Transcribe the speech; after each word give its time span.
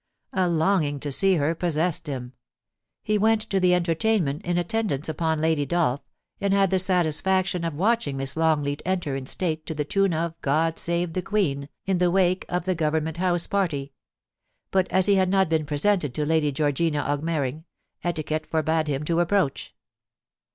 A 0.33 0.47
longing 0.49 0.99
to 1.01 1.11
see 1.11 1.35
her 1.35 1.53
possessed 1.53 2.07
him. 2.07 2.33
He 3.03 3.19
went 3.19 3.41
to 3.51 3.59
the 3.59 3.75
entertainment 3.75 4.43
in 4.47 4.57
attendance 4.57 5.07
upon 5.07 5.39
Lady 5.39 5.63
Dolph, 5.63 6.01
and 6.39 6.55
had 6.55 6.71
the 6.71 6.79
satisfaction 6.79 7.63
of 7.63 7.75
watching 7.75 8.17
Miss 8.17 8.35
Longleat 8.35 8.81
enter 8.83 9.15
in 9.15 9.27
state 9.27 9.63
to 9.67 9.75
the 9.75 9.85
tune 9.85 10.11
of 10.11 10.33
* 10.41 10.41
God 10.41 10.79
save 10.79 11.13
the 11.13 11.21
Queen,' 11.21 11.69
in 11.85 11.99
the 11.99 12.09
wake 12.09 12.45
of 12.49 12.65
the 12.65 12.73
Govern 12.73 13.03
ment 13.03 13.17
House 13.17 13.45
party; 13.45 13.93
but 14.71 14.91
as 14.91 15.05
he 15.05 15.17
had 15.17 15.29
not 15.29 15.49
been 15.49 15.67
presented 15.67 16.15
to 16.15 16.25
226 16.25 16.57
POLICY 16.59 16.87
AND 16.87 16.93
PASSION. 16.95 17.05
Lady 17.05 17.05
Georgina 17.05 17.05
Augmering, 17.05 17.63
etiquette 18.03 18.47
forbade 18.47 18.87
him 18.87 19.05
to 19.05 19.21
ap 19.21 19.29
proach. 19.29 19.73